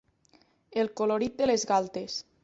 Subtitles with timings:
[0.83, 2.17] El colorit de les galtes.